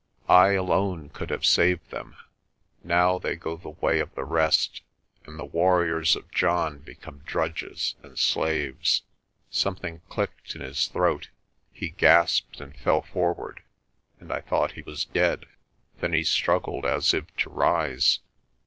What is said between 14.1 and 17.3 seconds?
and I thought he was dead. Then he struggled as if